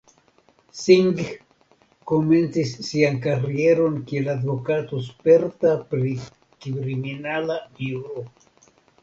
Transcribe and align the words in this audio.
Singh 0.83 1.19
komencis 2.11 2.71
sian 2.87 3.19
karieron 3.25 3.99
kiel 4.09 4.31
advokato 4.33 5.03
sperta 5.11 5.75
pri 5.93 6.17
kriminala 6.67 7.61
juro. 7.85 8.27